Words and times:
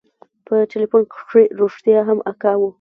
په 0.45 0.55
ټېلفون 0.71 1.01
کښې 1.13 1.43
رښتيا 1.59 1.99
هم 2.07 2.19
اکا 2.31 2.53
و. 2.57 2.61